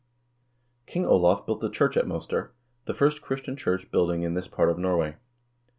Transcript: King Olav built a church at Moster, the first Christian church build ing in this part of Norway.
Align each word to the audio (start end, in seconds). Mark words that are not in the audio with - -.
King 0.87 1.05
Olav 1.05 1.45
built 1.45 1.63
a 1.63 1.69
church 1.69 1.95
at 1.95 2.07
Moster, 2.07 2.55
the 2.85 2.93
first 2.95 3.21
Christian 3.21 3.55
church 3.55 3.91
build 3.91 4.09
ing 4.11 4.23
in 4.23 4.33
this 4.33 4.47
part 4.47 4.71
of 4.71 4.79
Norway. 4.79 5.17